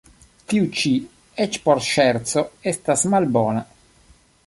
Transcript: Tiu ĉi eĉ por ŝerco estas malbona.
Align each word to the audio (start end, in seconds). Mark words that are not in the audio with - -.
Tiu 0.53 0.69
ĉi 0.79 0.93
eĉ 1.45 1.59
por 1.67 1.83
ŝerco 1.89 2.45
estas 2.73 3.07
malbona. 3.17 3.67